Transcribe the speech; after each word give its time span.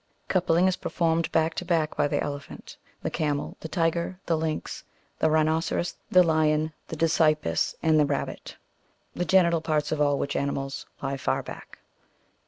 Coupling 0.27 0.67
is 0.67 0.77
performed 0.77 1.31
back 1.31 1.53
to 1.53 1.63
back 1.63 1.95
by 1.95 2.07
the 2.07 2.19
elephant, 2.23 2.75
the 3.03 3.11
camel, 3.11 3.55
the 3.59 3.67
tiger, 3.67 4.19
the 4.25 4.35
lynx, 4.35 4.83
the 5.19 5.29
rhinoceros, 5.29 5.93
the 6.09 6.23
lion, 6.23 6.73
the 6.87 6.95
dasy 6.97 7.35
pus, 7.39 7.75
and 7.83 7.99
the 7.99 8.05
rabbit, 8.07 8.57
the 9.13 9.25
genital 9.25 9.61
parts 9.61 9.91
of 9.91 10.01
all 10.01 10.17
which 10.17 10.35
animals 10.35 10.87
lie 11.03 11.17
far 11.17 11.43
back. 11.43 11.77